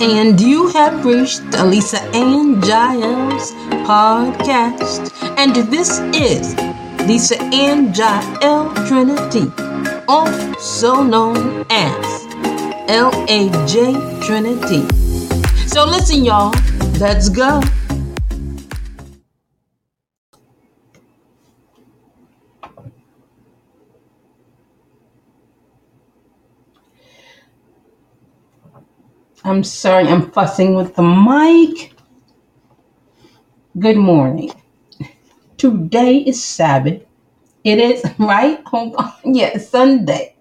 [0.00, 3.50] And you have reached Lisa Ann Jael's
[3.84, 5.12] podcast.
[5.36, 6.54] And this is
[7.08, 9.50] Lisa Ann Jael Trinity,
[10.06, 12.24] also known as
[12.86, 14.86] LAJ Trinity.
[15.66, 16.54] So listen, y'all,
[17.00, 17.60] let's go.
[29.48, 31.94] I'm sorry, I'm fussing with the mic.
[33.78, 34.52] Good morning.
[35.56, 37.02] Today is Sabbath.
[37.64, 38.62] It is, right?
[39.24, 40.34] Yes, Sunday.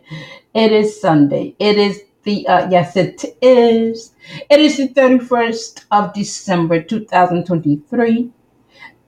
[0.54, 1.56] It is Sunday.
[1.58, 4.14] It is the, uh, yes, it is.
[4.50, 8.30] It is the 31st of December 2023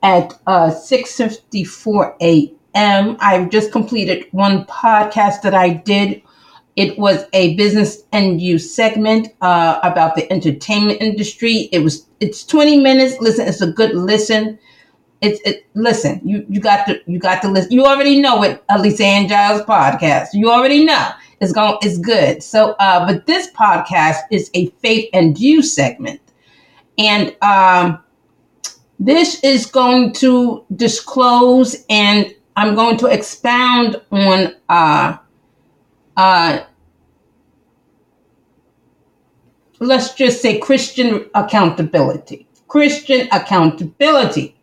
[0.02, 3.18] at uh, 6.54 a.m.
[3.20, 6.22] I've just completed one podcast that I did
[6.80, 11.68] it was a business and use segment uh, about the entertainment industry.
[11.72, 13.20] It was it's 20 minutes.
[13.20, 14.58] Listen, it's a good listen.
[15.20, 17.72] It's it, listen, you you got to you got to listen.
[17.72, 20.28] You already know it, Lisa Ann Jael's podcast.
[20.32, 21.10] You already know
[21.42, 22.42] it's going it's good.
[22.42, 26.22] So uh, but this podcast is a faith and you segment.
[26.96, 28.02] And um
[28.98, 35.18] this is going to disclose and I'm going to expound on uh
[36.20, 36.64] uh,
[39.80, 42.46] let's just say Christian accountability.
[42.68, 44.56] Christian accountability.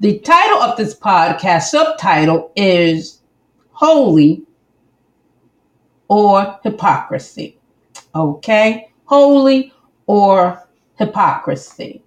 [0.00, 3.20] The title of this podcast, subtitle is
[3.70, 4.42] Holy
[6.08, 7.58] or Hypocrisy.
[8.14, 8.90] Okay?
[9.04, 9.72] Holy
[10.06, 12.02] or Hypocrisy.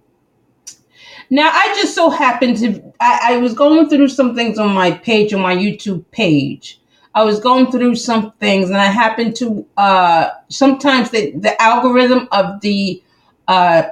[1.30, 4.90] Now, I just so happened to, I, I was going through some things on my
[4.90, 6.81] page, on my YouTube page
[7.14, 12.28] I was going through some things and I happened to uh, sometimes the, the algorithm
[12.32, 13.02] of the
[13.48, 13.82] uh,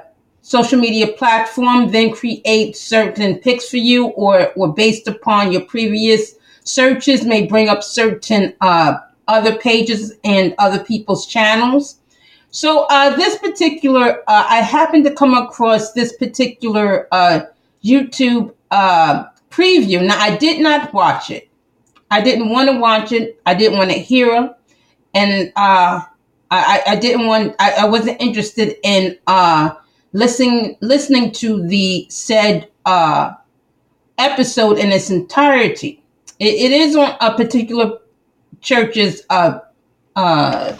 [0.41, 6.35] social media platform then create certain picks for you or or based upon your previous
[6.63, 11.99] searches may bring up certain uh, other pages and other people's channels.
[12.49, 17.41] So uh, this particular, uh, I happened to come across this particular uh,
[17.83, 20.05] YouTube preview.
[20.05, 21.50] Now I did not watch it.
[22.11, 23.41] I didn't want to watch it.
[23.45, 24.55] I didn't want to hear her.
[25.15, 26.01] And uh,
[26.51, 29.71] I, I didn't want, I, I wasn't interested in uh,
[30.13, 33.33] listening, listening to the said uh,
[34.17, 36.03] episode in its entirety.
[36.39, 37.99] it, it is on a particular
[38.61, 39.59] church's uh,
[40.15, 40.75] uh,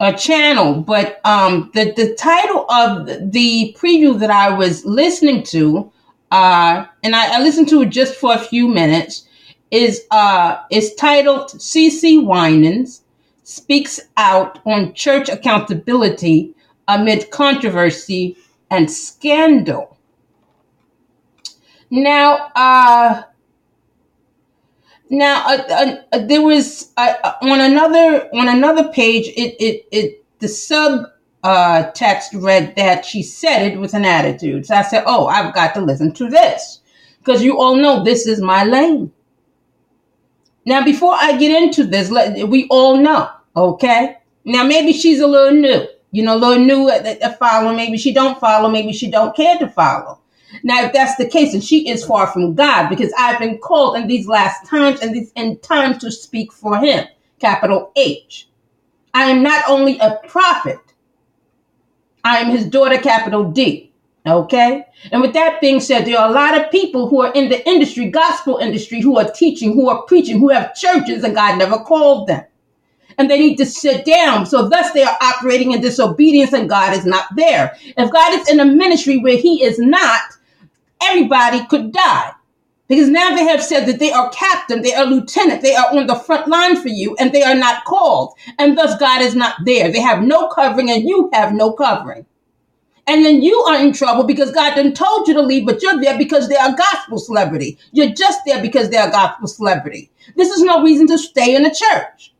[0.00, 5.92] a channel, but um, the the title of the preview that I was listening to,
[6.30, 9.28] uh, and I, I listened to it just for a few minutes,
[9.74, 13.02] is uh is titled CeCe Winans
[13.42, 16.54] speaks out on church accountability
[16.86, 18.36] amid controversy
[18.70, 19.98] and scandal.
[21.90, 23.22] Now, uh,
[25.10, 29.26] now uh, uh, uh there was uh, on another on another page.
[29.36, 31.06] It it it the sub
[31.42, 34.66] uh, text read that she said it with an attitude.
[34.66, 36.80] So I said, "Oh, I've got to listen to this
[37.18, 39.12] because you all know this is my lane."
[40.66, 44.18] Now, before I get into this, let, we all know, okay?
[44.44, 47.76] Now, maybe she's a little new, you know, a little new at, at following.
[47.76, 48.70] Maybe she don't follow.
[48.70, 50.20] Maybe she don't care to follow.
[50.62, 53.96] Now, if that's the case, and she is far from God, because I've been called
[53.96, 57.06] in these last times and these in times to speak for Him,
[57.40, 58.48] capital H.
[59.12, 60.78] I am not only a prophet,
[62.22, 63.92] I am His daughter, capital D.
[64.26, 64.86] Okay.
[65.12, 67.66] And with that being said, there are a lot of people who are in the
[67.68, 71.78] industry, gospel industry, who are teaching, who are preaching, who have churches, and God never
[71.78, 72.44] called them.
[73.18, 74.46] And they need to sit down.
[74.46, 77.76] So thus they are operating in disobedience and God is not there.
[77.96, 80.22] If God is in a ministry where he is not,
[81.02, 82.32] everybody could die.
[82.88, 86.06] Because now they have said that they are captain, they are lieutenant, they are on
[86.06, 88.34] the front line for you, and they are not called.
[88.58, 89.90] And thus God is not there.
[89.92, 92.26] They have no covering, and you have no covering.
[93.06, 96.00] And then you are in trouble because God didn't told you to leave, but you're
[96.00, 97.78] there because they're a gospel celebrity.
[97.92, 100.10] You're just there because they're a gospel celebrity.
[100.36, 102.32] This is no reason to stay in the church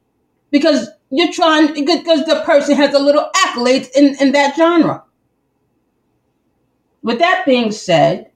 [0.51, 5.05] because you're trying, because the person has a little accolades in, in that genre.
[7.03, 8.31] With that being said,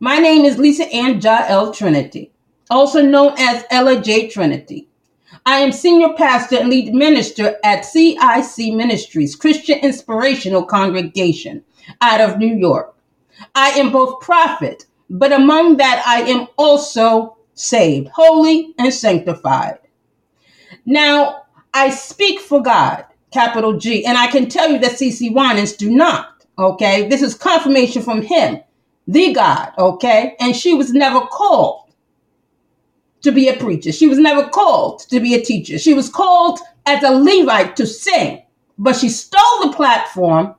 [0.00, 2.32] my name is Lisa Ann Jael Trinity,
[2.70, 4.88] also known as LAJ Trinity.
[5.46, 11.62] I am senior pastor and lead minister at CIC Ministries, Christian Inspirational Congregation,
[12.00, 12.96] out of New York.
[13.54, 19.78] I am both prophet, but among that, I am also saved, holy, and sanctified.
[20.84, 24.04] Now, I speak for God, capital G.
[24.04, 26.44] And I can tell you that CeCe Winans do not.
[26.58, 27.08] Okay.
[27.08, 28.60] This is confirmation from him,
[29.06, 29.72] the God.
[29.78, 30.34] Okay.
[30.40, 31.85] And she was never called
[33.26, 33.90] to be a preacher.
[33.90, 35.78] She was never called to be a teacher.
[35.78, 38.42] She was called as a Levite to sing,
[38.78, 40.54] but she stole the platform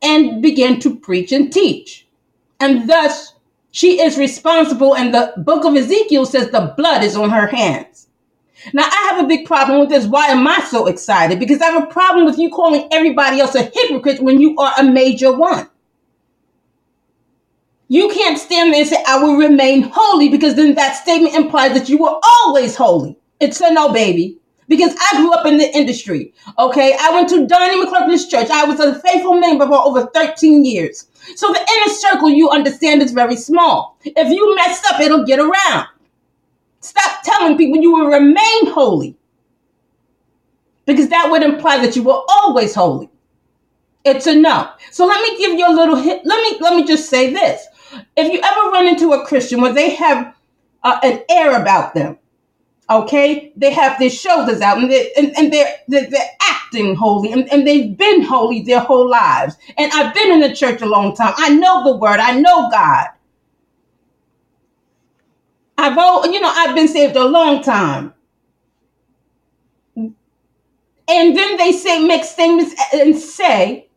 [0.00, 2.06] and began to preach and teach.
[2.60, 3.34] And thus,
[3.72, 4.94] she is responsible.
[4.94, 8.06] And the book of Ezekiel says the blood is on her hands.
[8.72, 10.06] Now, I have a big problem with this.
[10.06, 11.40] Why am I so excited?
[11.40, 14.72] Because I have a problem with you calling everybody else a hypocrite when you are
[14.78, 15.68] a major one.
[18.32, 21.90] Can't stand there and say, I will remain holy, because then that statement implies that
[21.90, 23.14] you were always holy.
[23.40, 24.38] It's a no, baby.
[24.68, 26.32] Because I grew up in the industry.
[26.58, 26.96] Okay.
[26.98, 28.48] I went to Donnie McClurkin's church.
[28.48, 31.08] I was a faithful member for over 13 years.
[31.36, 33.98] So the inner circle you understand is very small.
[34.02, 35.88] If you mess up, it'll get around.
[36.80, 39.14] Stop telling people you will remain holy.
[40.86, 43.10] Because that would imply that you were always holy.
[44.06, 44.70] It's a no.
[44.90, 46.22] So let me give you a little hit.
[46.24, 47.66] Let me let me just say this
[48.16, 50.34] if you ever run into a Christian where they have
[50.82, 52.18] uh, an air about them,
[52.90, 56.30] okay, they have their shoulders out and they're, and, and they're, they're, they're,
[56.72, 59.56] acting holy and, and they've been holy their whole lives.
[59.76, 61.34] And I've been in the church a long time.
[61.36, 63.08] I know the word, I know God.
[65.76, 68.14] I've, all, you know, I've been saved a long time.
[69.96, 73.88] And then they say, make statements and say,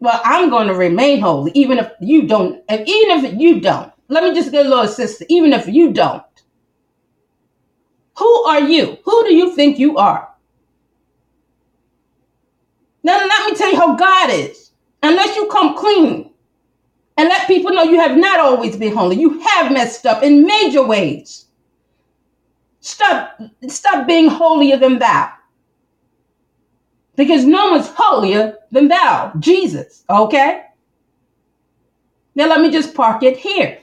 [0.00, 3.92] well, I'm going to remain holy, even if you don't, and even if you don't.
[4.08, 6.22] Let me just get a little sister, even if you don't.
[8.18, 8.98] Who are you?
[9.04, 10.28] Who do you think you are?
[13.02, 14.72] Now, let me tell you how God is.
[15.02, 16.30] Unless you come clean
[17.16, 20.44] and let people know you have not always been holy, you have messed up in
[20.44, 21.46] major ways.
[22.80, 25.32] Stop, stop being holier than thou
[27.16, 30.04] because no one's holier than thou, Jesus.
[30.08, 30.62] Okay?
[32.34, 33.78] Now let me just park it here.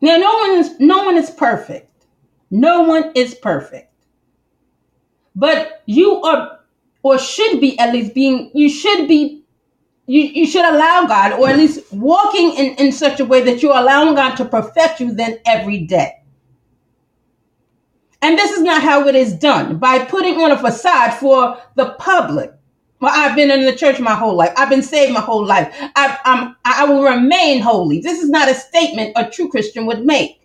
[0.00, 2.06] Now no one is no one is perfect.
[2.50, 3.92] No one is perfect.
[5.36, 6.60] But you are
[7.02, 9.39] or should be at least being you should be
[10.10, 13.62] you, you should allow God, or at least walking in, in such a way that
[13.62, 16.14] you're allowing God to perfect you then every day.
[18.20, 21.94] And this is not how it is done by putting on a facade for the
[22.00, 22.52] public.
[23.00, 24.52] Well, I've been in the church my whole life.
[24.56, 25.72] I've been saved my whole life.
[25.94, 28.00] I, I'm, I will remain holy.
[28.00, 30.40] This is not a statement a true Christian would make.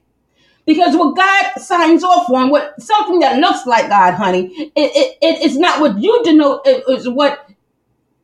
[0.68, 5.18] Because what God signs off on, what something that looks like God, honey, it, it,
[5.22, 7.45] it is not what you denote, it is what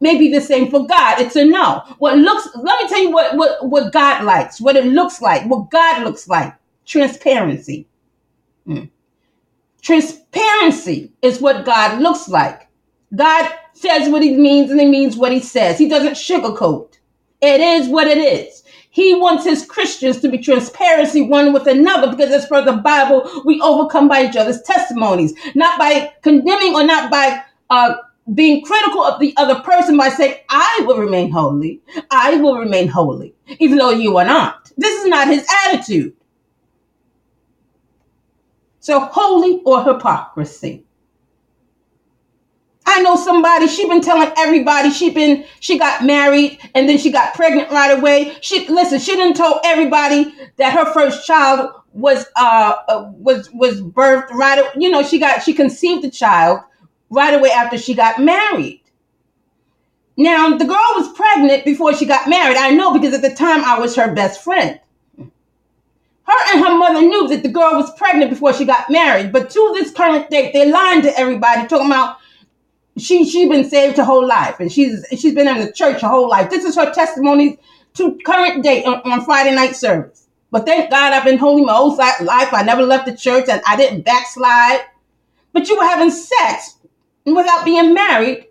[0.01, 1.19] may be the same for God.
[1.19, 1.83] It's a no.
[2.00, 5.45] What looks, let me tell you what, what, what God likes, what it looks like,
[5.50, 6.53] what God looks like.
[6.86, 7.88] Transparency.
[8.65, 8.86] Hmm.
[9.81, 12.68] Transparency is what God looks like.
[13.15, 15.77] God says what he means and he means what he says.
[15.77, 16.98] He doesn't sugarcoat.
[17.42, 18.63] It is what it is.
[18.92, 23.44] He wants his Christians to be transparency one with another because as per the Bible,
[23.45, 27.95] we overcome by each other's testimonies, not by condemning or not by uh,
[28.33, 31.81] being critical of the other person by saying, I will remain holy.
[32.10, 34.72] I will remain holy, even though you are not.
[34.77, 36.15] This is not his attitude.
[38.79, 40.86] So, holy or hypocrisy.
[42.86, 47.12] I know somebody, she been telling everybody she been she got married and then she
[47.12, 48.36] got pregnant right away.
[48.41, 53.82] She listen, she didn't tell everybody that her first child was uh, uh was was
[53.82, 56.62] birthed right you know she got she conceived the child
[57.12, 58.82] right away after she got married.
[60.18, 62.58] Now, the girl was pregnant before she got married.
[62.58, 64.80] I know because at the time I was her best friend.
[65.18, 69.32] Her and her mother knew that the girl was pregnant before she got married.
[69.32, 72.18] But to this current date, they're lying to everybody, talking about
[72.98, 76.10] she she been saved her whole life and she's she's been in the church her
[76.10, 76.50] whole life.
[76.50, 77.58] This is her testimony
[77.96, 80.27] to current date on, on Friday night service.
[80.51, 82.53] But thank God I've been holy my whole life.
[82.53, 84.82] I never left the church and I didn't backslide.
[85.53, 86.77] But you were having sex
[87.25, 88.48] without being married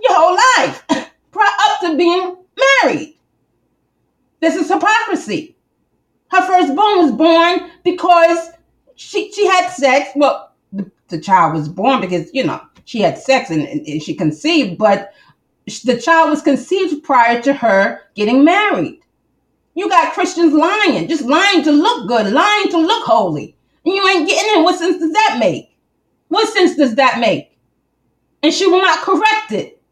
[0.00, 2.36] your whole life, up to being
[2.82, 3.16] married.
[4.40, 5.56] This is hypocrisy.
[6.30, 8.50] Her firstborn was born because
[8.94, 10.10] she, she had sex.
[10.14, 14.14] Well, the, the child was born because, you know, she had sex and, and she
[14.14, 15.12] conceived, but
[15.84, 19.00] the child was conceived prior to her getting married.
[19.74, 23.56] You got Christians lying, just lying to look good, lying to look holy.
[23.84, 24.64] And you ain't getting in.
[24.64, 25.76] What sense does that make?
[26.28, 27.47] What sense does that make?
[28.42, 29.82] And she will not correct it.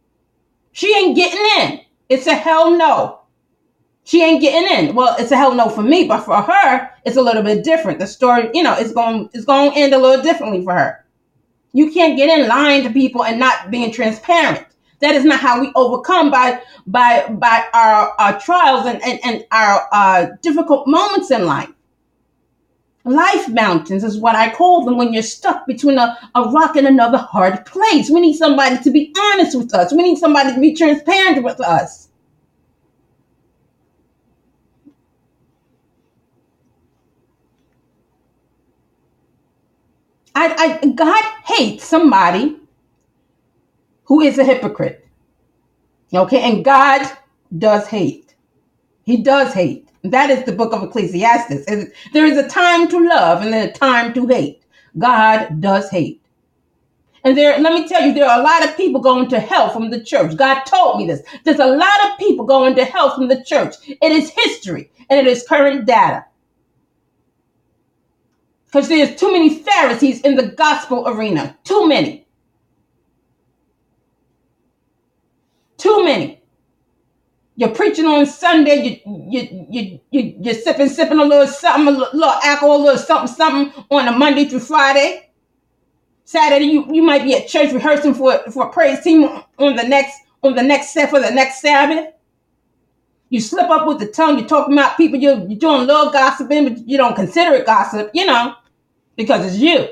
[0.73, 1.81] She ain't getting in.
[2.09, 3.21] It's a hell no.
[4.05, 4.95] She ain't getting in.
[4.95, 7.99] Well, it's a hell no for me, but for her, it's a little bit different.
[7.99, 11.05] The story, you know, it's going it's going to end a little differently for her.
[11.73, 14.65] You can't get in lying to people and not being transparent.
[15.01, 19.47] That is not how we overcome by by by our, our trials and, and, and
[19.51, 21.69] our uh, difficult moments in life.
[23.07, 26.89] Life mountains is what I call them when you're stuck between a, a rock and
[26.89, 28.11] another hard place.
[28.11, 29.93] We need somebody to be honest with us.
[29.93, 32.09] We need somebody to be transparent with us.
[40.35, 42.59] I, I God hates somebody
[44.05, 45.07] who is a hypocrite.
[46.13, 47.09] Okay, and God
[47.57, 48.35] does hate.
[49.05, 49.89] He does hate.
[50.11, 51.67] That is the book of Ecclesiastes.
[52.13, 54.63] There is a time to love and then a time to hate.
[54.99, 56.23] God does hate.
[57.25, 59.71] And there, let me tell you, there are a lot of people going to hell
[59.71, 60.37] from the church.
[60.37, 61.23] God told me this.
[61.45, 63.75] There's a lot of people going to hell from the church.
[63.89, 66.25] It is history and it is current data.
[68.67, 71.57] Because there's too many Pharisees in the gospel arena.
[71.65, 72.27] Too many.
[75.79, 76.41] Too many.
[77.57, 79.01] You're preaching on Sunday.
[79.05, 82.99] You you you you you're sipping sipping a little something, a little alcohol, a little
[82.99, 85.31] something something on a Monday through Friday.
[86.25, 89.25] Saturday you, you might be at church rehearsing for for a praise team
[89.59, 92.15] on the next on the next set for the next Sabbath.
[93.31, 94.39] You slip up with the tongue.
[94.39, 95.19] You're talking about people.
[95.19, 98.11] You're, you're doing little gossiping, but you don't consider it gossip.
[98.15, 98.55] You know
[99.17, 99.89] because it's you.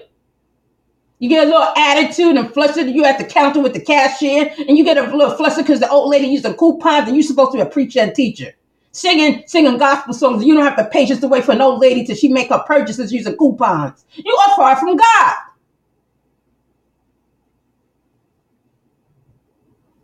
[1.25, 2.89] You get a little attitude and flustered.
[2.89, 5.89] You at the counter with the cashier, and you get a little flustered because the
[5.89, 8.53] old lady used the coupons, and you're supposed to be a preacher and teacher.
[8.93, 10.45] Singing, singing gospel songs.
[10.45, 12.63] You don't have the patience to wait for an old lady till she make her
[12.67, 14.05] purchases using coupons.
[14.13, 15.35] You are far from God.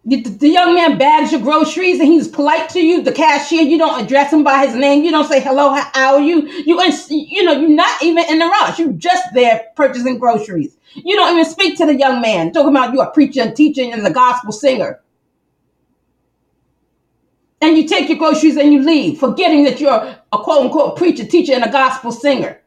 [0.06, 3.02] The, young man bags your groceries and he's polite to you.
[3.02, 5.04] The cashier, you don't address him by his name.
[5.04, 6.48] You don't say hello, how are you?
[6.48, 6.80] You
[7.10, 8.78] you know you're not even in the rush.
[8.78, 10.76] You're just there purchasing groceries.
[10.94, 12.52] You don't even speak to the young man.
[12.52, 15.00] Talking about you are preacher and teacher and the gospel singer.
[17.60, 21.26] And you take your groceries and you leave, forgetting that you're a quote unquote preacher,
[21.26, 22.58] teacher, and a gospel singer.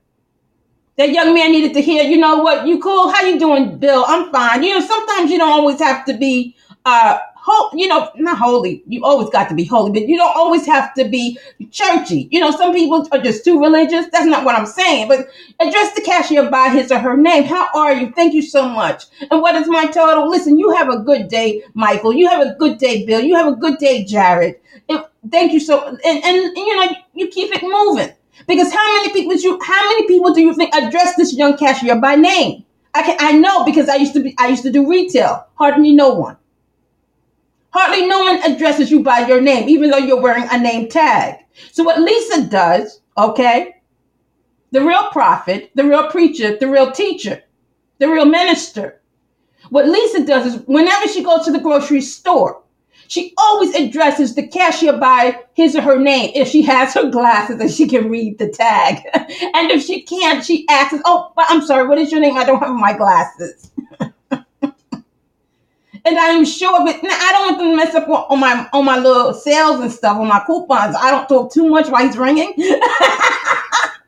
[0.97, 3.11] That young man needed to hear, you know what, you cool?
[3.11, 4.05] How you doing, Bill?
[4.07, 4.61] I'm fine.
[4.61, 7.19] You know, sometimes you don't always have to be uh
[7.73, 8.83] you know, not holy.
[8.87, 11.37] You always got to be holy, but you don't always have to be
[11.71, 12.27] churchy.
[12.31, 14.05] You know, some people are just too religious.
[14.11, 15.07] That's not what I'm saying.
[15.07, 15.27] But
[15.59, 17.43] address the cashier by his or her name.
[17.43, 18.11] How are you?
[18.11, 19.05] Thank you so much.
[19.29, 20.29] And what is my total?
[20.29, 22.13] Listen, you have a good day, Michael.
[22.13, 23.21] You have a good day, Bill.
[23.21, 24.55] You have a good day, Jared.
[25.31, 25.85] thank you so.
[25.87, 28.13] And, and, and you know, you keep it moving
[28.47, 29.59] because how many people you?
[29.61, 32.63] How many people do you think address this young cashier by name?
[32.93, 33.17] I can.
[33.19, 34.35] I know because I used to be.
[34.37, 35.47] I used to do retail.
[35.55, 36.37] Hardly no one.
[37.73, 41.39] Hardly no one addresses you by your name, even though you're wearing a name tag.
[41.71, 43.75] So what Lisa does, okay,
[44.71, 47.41] the real prophet, the real preacher, the real teacher,
[47.99, 49.01] the real minister,
[49.69, 52.61] what Lisa does is whenever she goes to the grocery store,
[53.07, 57.59] she always addresses the cashier by his or her name if she has her glasses
[57.59, 59.01] and she can read the tag.
[59.13, 62.37] and if she can't, she asks, Oh, I'm sorry, what is your name?
[62.37, 63.71] I don't have my glasses.
[66.05, 68.85] And I'm sure, of but I don't want them to mess up on my on
[68.85, 70.95] my little sales and stuff on my coupons.
[70.99, 72.53] I don't talk too much while he's ringing.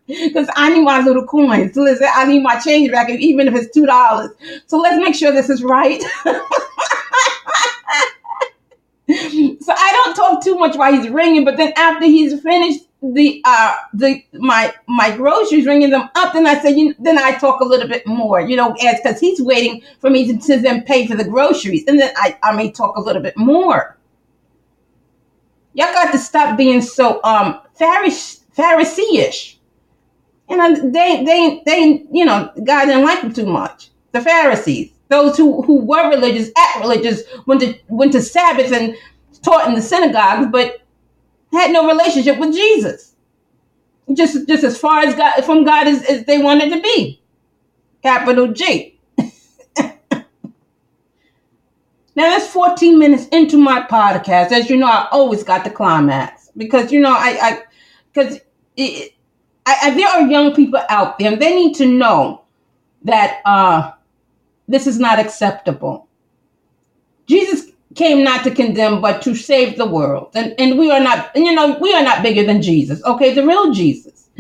[0.08, 1.76] Because I need my little coins.
[1.76, 4.32] Listen, I need my change back, even if it's two dollars.
[4.68, 6.04] So let's make sure this is right.
[9.10, 13.42] so I don't talk too much while he's ringing, but then after he's finished the
[13.46, 17.60] uh the my my groceries ringing them up then i say you then i talk
[17.60, 20.82] a little bit more you know as because he's waiting for me to, to then
[20.84, 23.98] pay for the groceries and then i i may talk a little bit more.
[25.74, 29.60] Y'all got to stop being so um Pharisee, pharisee-ish.
[30.50, 34.92] You know they they they you know god didn't like them too much the pharisees
[35.10, 38.96] those who who were religious act religious went to went to sabbath and
[39.44, 40.82] taught in the synagogues but
[41.56, 43.14] had no relationship with Jesus.
[44.14, 47.22] Just, just as far as God from God as, as they wanted to be.
[48.04, 49.00] Capital G.
[50.12, 50.22] now
[52.16, 54.52] that's 14 minutes into my podcast.
[54.52, 57.64] As you know, I always got the climax because you know I, I,
[58.14, 58.40] because
[58.76, 62.44] there are young people out there, and they need to know
[63.06, 63.92] that uh,
[64.68, 66.08] this is not acceptable.
[67.28, 70.32] Jesus came not to condemn, but to save the world.
[70.36, 73.34] And, and we are not, you know, we are not bigger than Jesus, okay?
[73.34, 74.30] The real Jesus.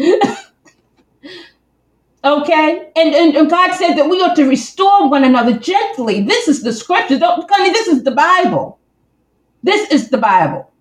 [2.23, 2.91] okay?
[2.95, 6.21] And, and, and, God said that we ought to restore one another gently.
[6.21, 7.17] This is the scripture.
[7.17, 8.79] Don't, honey, this is the Bible.
[9.63, 10.71] This is the Bible.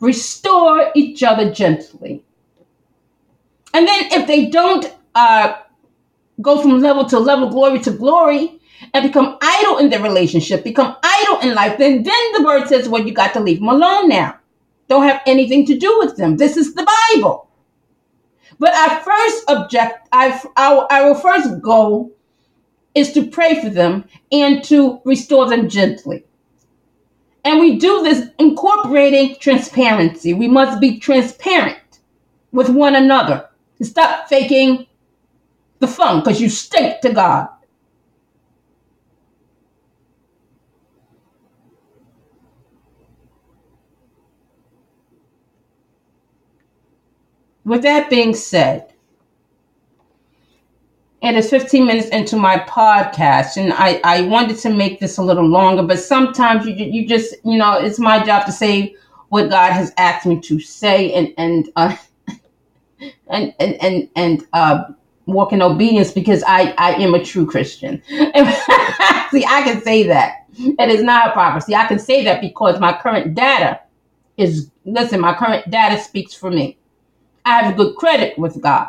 [0.00, 2.24] restore each other gently.
[3.72, 5.54] And then if they don't uh,
[6.40, 8.60] go from level to level, glory to glory,
[8.94, 12.88] and become idle in their relationship, become idle in life, then then the word says,
[12.88, 14.38] well, you got to leave them alone now.
[14.88, 16.36] Don't have anything to do with them.
[16.36, 17.48] This is the Bible.
[18.58, 22.12] But our first object, I, our, our first goal
[22.94, 26.24] is to pray for them and to restore them gently.
[27.44, 30.34] And we do this incorporating transparency.
[30.34, 31.78] We must be transparent
[32.52, 33.48] with one another.
[33.78, 34.86] To stop faking
[35.80, 37.48] the fun because you stink to God.
[47.64, 48.92] With that being said,
[51.22, 55.18] and it is 15 minutes into my podcast, and I, I wanted to make this
[55.18, 58.96] a little longer, but sometimes you you just you know it's my job to say
[59.28, 61.94] what God has asked me to say, and and uh,
[63.28, 64.84] and and and and uh,
[65.26, 68.02] walk in obedience because I I am a true Christian.
[68.08, 71.74] See, I can say that it is not hypocrisy.
[71.74, 73.80] I can say that because my current data
[74.36, 75.20] is listen.
[75.20, 76.78] My current data speaks for me.
[77.44, 78.88] I have good credit with God.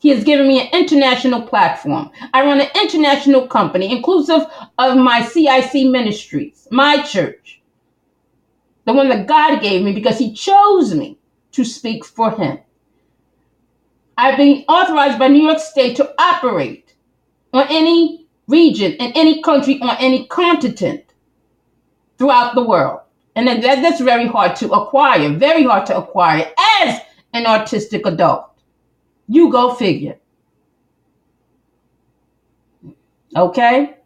[0.00, 2.10] He has given me an international platform.
[2.34, 4.42] I run an international company, inclusive
[4.78, 7.62] of my CIC ministries, my church,
[8.84, 11.18] the one that God gave me because He chose me
[11.52, 12.58] to speak for Him.
[14.16, 16.94] I've been authorized by New York State to operate
[17.52, 21.04] on any region, in any country, on any continent
[22.18, 23.00] throughout the world.
[23.36, 26.52] And that, that's very hard to acquire, very hard to acquire
[26.82, 27.00] as
[27.32, 28.50] an autistic adult.
[29.26, 30.18] You go figure.
[33.36, 33.96] Okay?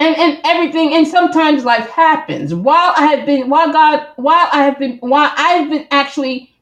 [0.00, 2.54] And and everything and sometimes life happens.
[2.54, 6.53] While I have been while God while I have been while I've been actually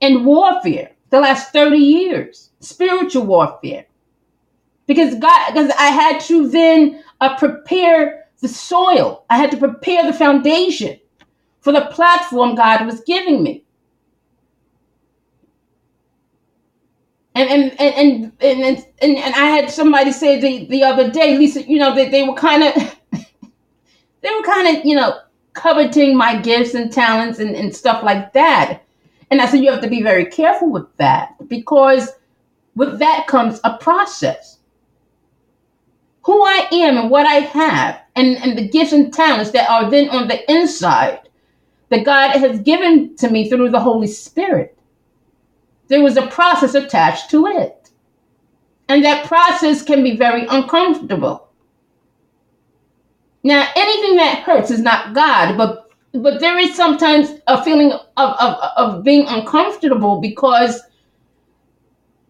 [0.00, 3.86] in warfare the last 30 years, spiritual warfare.
[4.86, 9.24] Because God because I had to then uh, prepare the soil.
[9.28, 10.98] I had to prepare the foundation
[11.60, 13.64] for the platform God was giving me.
[17.34, 21.36] And and and and and, and, and I had somebody say the, the other day,
[21.36, 22.74] Lisa, you know, that they, they were kind of
[24.22, 25.18] they were kind of, you know,
[25.54, 28.82] coveting my gifts and talents and, and stuff like that.
[29.30, 32.10] And I said, you have to be very careful with that because
[32.74, 34.58] with that comes a process.
[36.22, 39.90] Who I am and what I have and, and the gifts and talents that are
[39.90, 41.20] then on the inside
[41.90, 44.78] that God has given to me through the Holy Spirit
[45.88, 47.90] there was a process attached to it.
[48.88, 51.48] And that process can be very uncomfortable.
[53.42, 58.02] Now, anything that hurts is not God, but but there is sometimes a feeling of,
[58.16, 60.80] of, of being uncomfortable because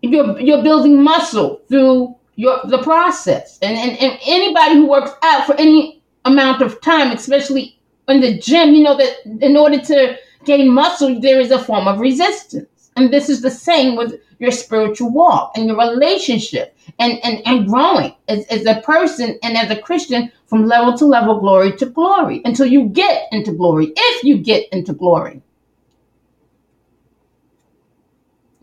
[0.02, 3.58] you're you're building muscle through your the process.
[3.62, 8.38] And, and and anybody who works out for any amount of time, especially in the
[8.38, 12.90] gym, you know that in order to gain muscle, there is a form of resistance.
[12.96, 17.68] And this is the same with your spiritual walk and your relationship and, and, and
[17.68, 21.86] growing as, as a person and as a Christian from level to level, glory to
[21.86, 25.42] glory, until you get into glory, if you get into glory.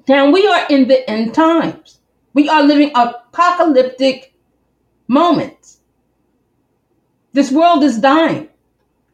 [0.08, 2.00] Now we are in the end times.
[2.34, 4.34] We are living apocalyptic
[5.08, 5.80] moments.
[7.34, 8.50] This world is dying.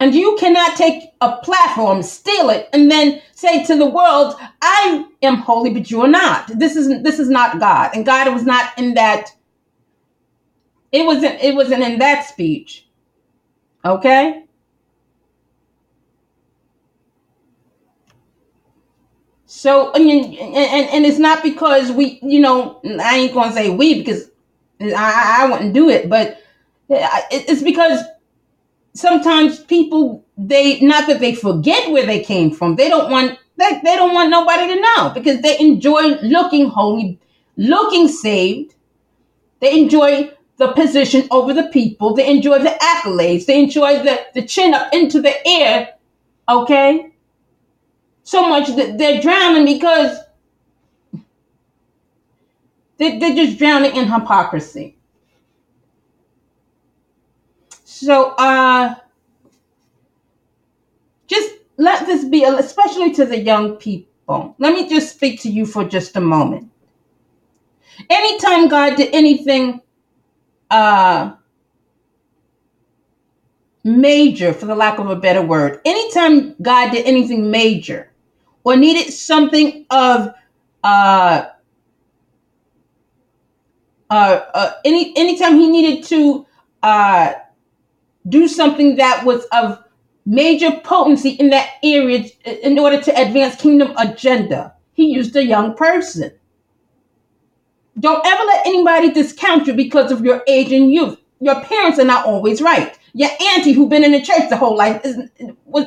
[0.02, 5.06] And you cannot take a platform, steal it, and then say to the world, I
[5.22, 6.48] am holy, but you are not.
[6.48, 7.92] This is this is not God.
[7.94, 9.30] And God was not in that.
[10.92, 12.88] It wasn't, it wasn't in that speech.
[13.86, 14.44] Okay?
[19.46, 23.70] So I and, and and it's not because we, you know, I ain't gonna say
[23.70, 24.32] we because
[24.82, 26.42] I, I wouldn't do it, but
[26.90, 28.04] it's because
[28.94, 33.80] sometimes people they not that they forget where they came from they don't want they,
[33.84, 37.20] they don't want nobody to know because they enjoy looking holy
[37.58, 38.74] looking saved.
[39.60, 42.16] They enjoy the position over the people.
[42.16, 43.46] They enjoy the accolades.
[43.46, 45.94] They enjoy the, the chin up into the air
[46.50, 47.12] okay?
[48.24, 50.18] So much that they're drowning because
[52.98, 54.98] they, they're just drowning in hypocrisy
[58.02, 58.96] so, uh,
[61.28, 64.56] just let this be, especially to the young people.
[64.58, 66.72] Let me just speak to you for just a moment.
[68.10, 69.82] Anytime God did anything,
[70.72, 71.34] uh,
[73.84, 78.12] major, for the lack of a better word, anytime God did anything major
[78.64, 80.34] or needed something of
[80.84, 81.46] uh,
[84.10, 86.48] uh, uh, any anytime he needed to
[86.82, 87.34] uh,
[88.28, 89.84] do something that was of
[90.26, 95.44] major potency in that area uh, in order to advance kingdom agenda, he used a
[95.44, 96.32] young person.
[98.00, 101.20] Don't ever let anybody discount you because of your age and youth.
[101.40, 102.98] Your parents are not always right.
[103.14, 105.18] Your auntie who's been in the church the whole life is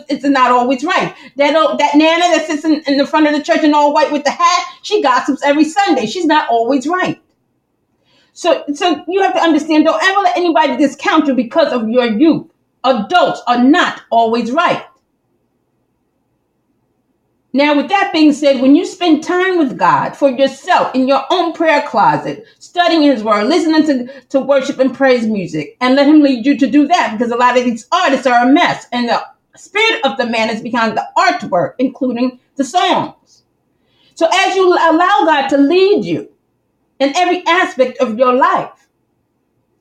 [0.09, 1.15] it's not always right.
[1.37, 3.95] That old, that nana that sits in, in the front of the church in all
[3.95, 6.07] white with the hat, she gossips every Sunday.
[6.07, 7.21] She's not always right.
[8.35, 12.07] So so you have to understand, don't ever let anybody discount you because of your
[12.07, 12.49] youth.
[12.85, 14.85] Adults are not always right.
[17.53, 21.23] Now, with that being said, when you spend time with God for yourself in your
[21.31, 26.09] own prayer closet, studying His Word, listening to, to worship and praise music, and let
[26.09, 28.89] Him lead you to do that because a lot of these artists are a mess,
[28.91, 29.25] and the
[29.57, 33.45] spirit of the man is behind the artwork, including the songs.
[34.17, 36.34] So, as you allow God to lead you
[36.99, 38.89] in every aspect of your life,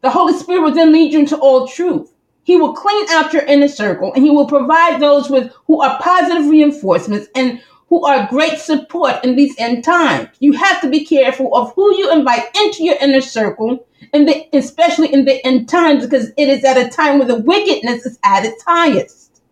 [0.02, 2.14] the Holy Spirit will then lead you into all truth.
[2.44, 6.00] He will clean out your inner circle and he will provide those with who are
[6.02, 10.28] positive reinforcements and who are great support in these end times.
[10.40, 15.14] You have to be careful of who you invite into your inner circle, and especially
[15.14, 18.46] in the end times, because it is at a time where the wickedness is at
[18.46, 19.44] its highest.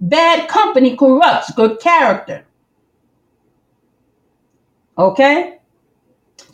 [0.00, 2.44] Bad company corrupts good character.
[4.96, 5.55] Okay?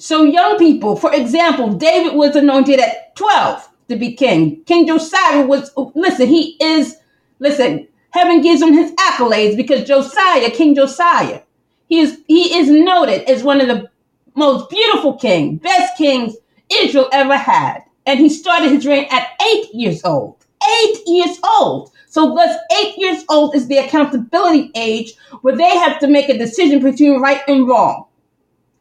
[0.02, 4.64] So, young people, for example, David was anointed at 12 to be king.
[4.64, 6.96] King Josiah was, listen, he is,
[7.38, 11.42] listen, heaven gives him his accolades because Josiah, King Josiah,
[11.86, 13.88] he is, he is noted as one of the
[14.34, 16.34] most beautiful king, best kings
[16.68, 17.84] Israel ever had.
[18.04, 20.44] And he started his reign at eight years old.
[20.80, 21.92] Eight years old.
[22.08, 26.36] So thus eight years old is the accountability age where they have to make a
[26.36, 28.06] decision between right and wrong.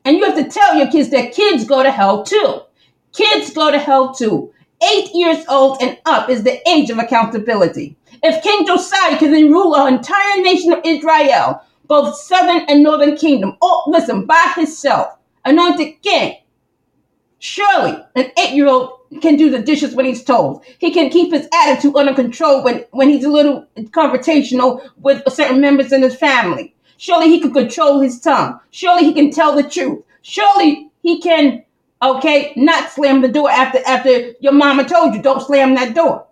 [0.06, 2.62] And you have to tell your kids that kids go to hell too.
[3.14, 4.54] Kids go to hell too.
[4.94, 7.96] Eight years old and up is the age of accountability.
[8.24, 13.16] If King Josiah can then rule an entire nation of Israel, both southern and northern
[13.16, 16.38] kingdom, oh, listen, by himself, anointed king,
[17.40, 20.64] surely an eight-year-old can do the dishes when he's told.
[20.80, 25.60] He can keep his attitude under control when, when he's a little confrontational with certain
[25.60, 26.74] members in his family.
[27.02, 28.60] Surely he can control his tongue.
[28.70, 30.04] Surely he can tell the truth.
[30.22, 31.64] Surely he can
[32.04, 36.26] Okay, not slam the door after after your mama told you don't slam that door.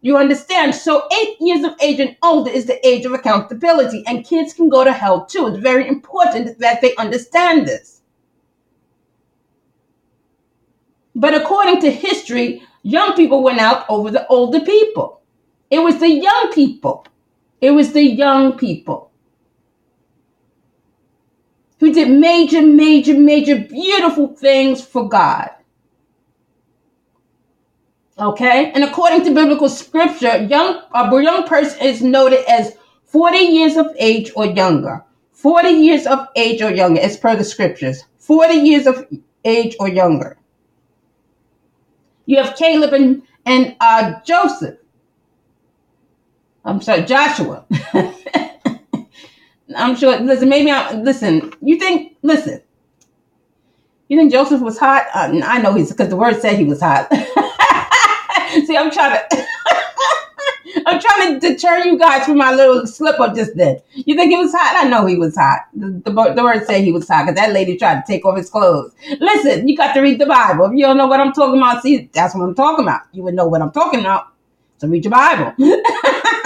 [0.00, 0.74] You understand?
[0.74, 4.70] So eight years of age and older is the age of accountability, and kids can
[4.70, 5.46] go to hell too.
[5.48, 8.00] It's very important that they understand this.
[11.14, 15.20] But according to history, young people went out over the older people.
[15.70, 17.06] It was the young people.
[17.60, 19.11] It was the young people
[21.82, 25.50] who did major, major, major beautiful things for God.
[28.16, 28.70] Okay?
[28.70, 33.88] And according to biblical scripture, young a young person is noted as 40 years of
[33.98, 35.04] age or younger.
[35.32, 38.04] 40 years of age or younger, as per the scriptures.
[38.18, 39.04] 40 years of
[39.44, 40.36] age or younger.
[42.26, 44.78] You have Caleb and, and uh, Joseph.
[46.64, 47.66] I'm sorry, Joshua.
[49.76, 50.18] I'm sure.
[50.20, 51.52] Listen, maybe I listen.
[51.62, 52.16] You think?
[52.22, 52.62] Listen.
[54.08, 55.06] You think Joseph was hot?
[55.14, 57.08] Uh, I know he's because the word said he was hot.
[58.66, 59.46] See, I'm trying to.
[60.86, 63.80] I'm trying to deter you guys from my little slip up just then.
[63.94, 64.84] You think he was hot?
[64.84, 65.60] I know he was hot.
[65.74, 68.36] The, the, the word said he was hot because that lady tried to take off
[68.36, 68.92] his clothes.
[69.20, 70.66] Listen, you got to read the Bible.
[70.66, 73.02] If you don't know what I'm talking about, see, that's what I'm talking about.
[73.12, 74.28] You would know what I'm talking about.
[74.78, 75.54] So read your Bible.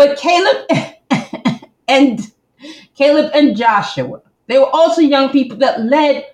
[0.00, 0.66] But Caleb
[1.88, 2.32] and
[2.96, 6.24] Caleb and Joshua, they were also young people that led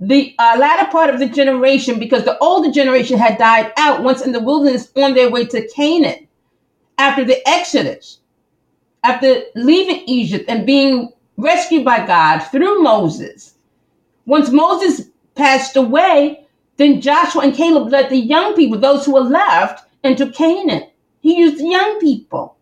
[0.00, 4.22] the uh, latter part of the generation because the older generation had died out once
[4.22, 6.26] in the wilderness on their way to Canaan
[6.98, 8.18] after the Exodus,
[9.04, 13.54] after leaving Egypt and being rescued by God through Moses.
[14.26, 16.48] Once Moses passed away,
[16.78, 20.90] then Joshua and Caleb led the young people, those who were left, into Canaan.
[21.20, 22.54] He used young people.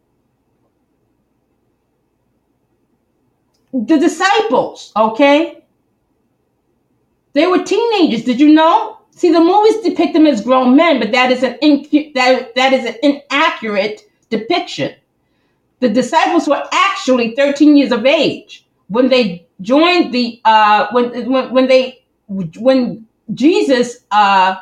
[3.73, 5.65] The disciples, okay?
[7.35, 8.25] They were teenagers.
[8.25, 8.99] Did you know?
[9.13, 12.73] See, the movies depict them as grown men, but that is an incu- that, that
[12.73, 14.95] is an inaccurate depiction.
[15.81, 21.53] The disciples were actually 13 years of age when they joined the uh, when when
[21.53, 24.57] when they when Jesus, uh,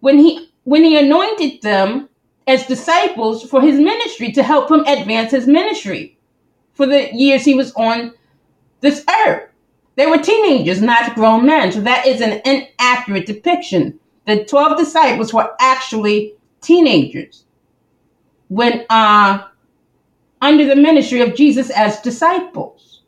[0.00, 2.08] when he when he anointed them
[2.46, 6.15] as disciples for his ministry to help him advance his ministry
[6.76, 8.14] for the years he was on
[8.80, 9.50] this earth.
[9.96, 11.72] They were teenagers, not grown men.
[11.72, 13.98] So that is an inaccurate depiction.
[14.26, 17.44] The 12 disciples were actually teenagers
[18.48, 19.44] when uh,
[20.40, 23.02] under the ministry of Jesus as disciples.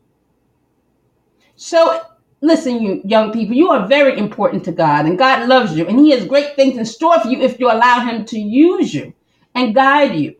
[1.55, 2.01] So
[2.41, 5.99] listen, you young people, you are very important to God, and God loves you, and
[5.99, 9.13] He has great things in store for you if you allow Him to use you
[9.53, 10.35] and guide you.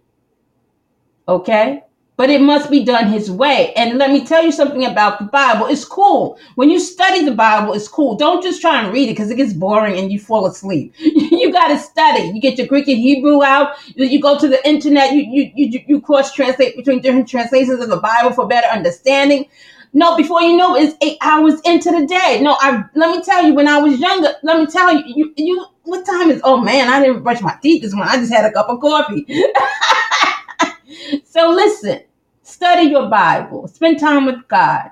[1.28, 1.84] Okay?
[2.20, 3.72] But it must be done His way.
[3.78, 5.68] And let me tell you something about the Bible.
[5.68, 6.38] It's cool.
[6.56, 8.18] When you study the Bible, it's cool.
[8.18, 10.94] Don't just try and read it because it gets boring and you fall asleep.
[11.00, 12.24] you got to study.
[12.34, 13.78] You get your Greek and Hebrew out.
[13.96, 15.14] You go to the internet.
[15.14, 19.46] You, you, you, you cross translate between different translations of the Bible for better understanding.
[19.94, 22.42] No, before you know it, it's eight hours into the day.
[22.44, 25.34] No, I let me tell you, when I was younger, let me tell you, you,
[25.38, 26.42] you what time is?
[26.44, 28.14] Oh man, I didn't brush my teeth this morning.
[28.14, 29.26] I just had a cup of coffee.
[31.24, 32.02] so listen,
[32.50, 34.92] study your Bible, spend time with God.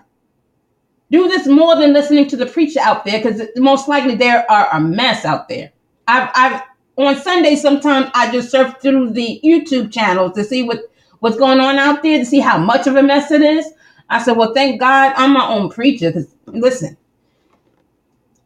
[1.09, 4.67] Do this more than listening to the preacher out there, because most likely there are
[4.73, 5.71] a mess out there.
[6.07, 6.61] I've, I've
[6.97, 10.81] on Sunday sometimes I just surf through the YouTube channels to see what
[11.19, 13.65] what's going on out there to see how much of a mess it is.
[14.09, 16.11] I said, well, thank God I'm my own preacher.
[16.11, 16.97] Because listen,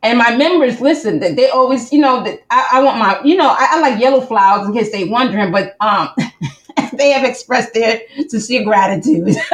[0.04, 1.20] and my members listen.
[1.20, 4.00] That they always, you know, that I, I, want my, you know, I, I, like
[4.00, 6.10] yellow flowers in case they wondering, but um,
[6.94, 9.36] they have expressed their sincere gratitude.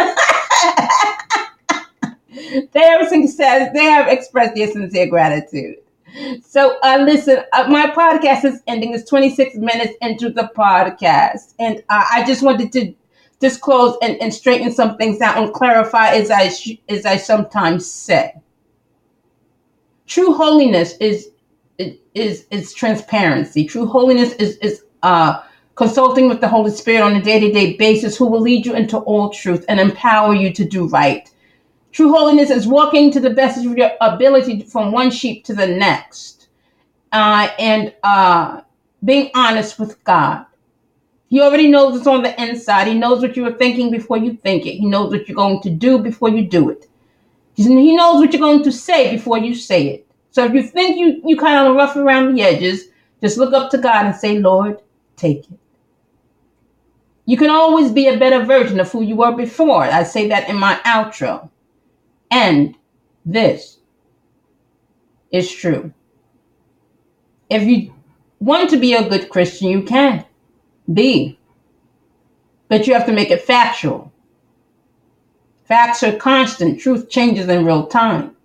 [2.72, 5.76] they have said they have expressed their sincere gratitude.
[6.44, 8.94] So, uh, listen, uh, my podcast is ending.
[8.94, 11.54] It's 26 minutes into the podcast.
[11.60, 12.94] And uh, I just wanted to
[13.40, 17.90] disclose and, and straighten some things out and clarify as I sh- as I sometimes
[17.90, 18.34] say.
[20.08, 21.30] True holiness is
[21.78, 23.66] is is transparency.
[23.66, 25.42] True holiness is is uh,
[25.78, 28.76] consulting with the Holy Spirit on a day to day basis, who will lead you
[28.76, 31.30] into all truth and empower you to do right.
[31.92, 35.68] True holiness is walking to the best of your ability from one sheep to the
[35.68, 36.50] next,
[37.12, 38.62] uh, and uh,
[39.04, 40.46] being honest with God.
[41.30, 42.88] He already knows what's on the inside.
[42.88, 44.78] He knows what you were thinking before you think it.
[44.78, 46.88] He knows what you're going to do before you do it.
[47.56, 50.08] He knows what you're going to say before you say it.
[50.32, 52.86] So if you think you, you kind of rough around the edges,
[53.22, 54.80] just look up to God and say, Lord,
[55.16, 55.60] take it.
[57.28, 59.84] You can always be a better version of who you were before.
[59.84, 61.50] I say that in my outro.
[62.32, 62.74] And
[63.26, 63.80] this
[65.30, 65.94] is true.
[67.50, 67.94] If you
[68.40, 70.26] want to be a good Christian, you can
[70.92, 71.38] be.
[72.70, 74.14] But you have to make it factual.
[75.66, 76.80] Facts are constant.
[76.80, 78.38] Truth changes in real time.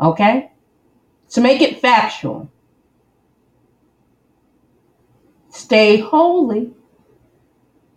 [0.00, 0.50] Okay?
[1.28, 2.50] So make it factual.
[5.50, 6.75] Stay holy.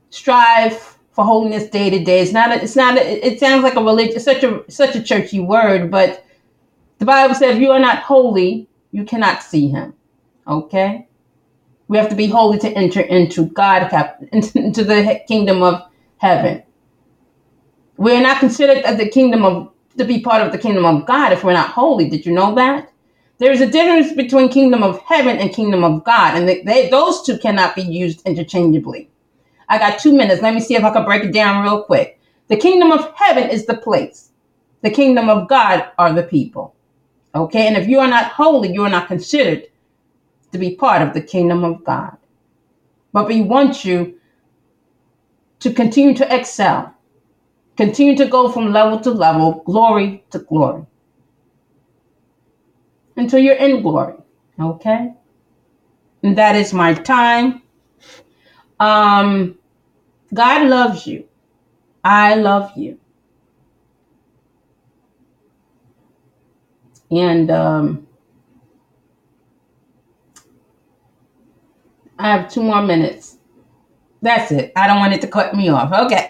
[0.09, 2.21] Strive for holiness day to day.
[2.21, 2.51] It's not.
[2.51, 2.97] A, it's not.
[2.97, 6.25] A, it sounds like a religious, such a such a churchy word, but
[6.99, 9.93] the Bible says, "If you are not holy, you cannot see Him."
[10.47, 11.07] Okay.
[11.87, 13.91] We have to be holy to enter into God,
[14.31, 15.83] into the kingdom of
[16.17, 16.63] heaven.
[17.97, 21.05] We are not considered as the kingdom of to be part of the kingdom of
[21.05, 22.09] God if we're not holy.
[22.09, 22.91] Did you know that?
[23.39, 26.89] There is a difference between kingdom of heaven and kingdom of God, and they, they,
[26.89, 29.09] those two cannot be used interchangeably.
[29.69, 30.41] I got two minutes.
[30.41, 32.19] Let me see if I can break it down real quick.
[32.47, 34.31] The kingdom of heaven is the place.
[34.81, 36.75] The kingdom of God are the people.
[37.35, 39.67] Okay, and if you are not holy, you are not considered
[40.51, 42.17] to be part of the kingdom of God.
[43.13, 44.19] But we want you
[45.59, 46.95] to continue to excel,
[47.77, 50.85] continue to go from level to level, glory to glory,
[53.15, 54.15] until you're in glory.
[54.59, 55.13] Okay?
[56.23, 57.61] And that is my time.
[58.79, 59.58] Um,
[60.33, 61.25] God loves you.
[62.03, 62.99] I love you.
[67.11, 68.07] And um,
[72.19, 73.37] I have two more minutes.
[74.21, 74.73] That's it.
[74.75, 75.91] I don't want it to cut me off.
[75.93, 76.27] Okay.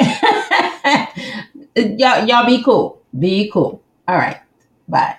[1.97, 3.01] y'all, y'all be cool.
[3.17, 3.81] Be cool.
[4.07, 4.37] All right.
[4.87, 5.18] Bye.